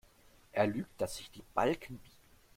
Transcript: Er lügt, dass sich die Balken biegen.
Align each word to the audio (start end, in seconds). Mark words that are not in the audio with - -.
Er 0.51 0.65
lügt, 0.65 0.99
dass 0.99 1.17
sich 1.17 1.29
die 1.29 1.43
Balken 1.53 1.99
biegen. 1.99 2.19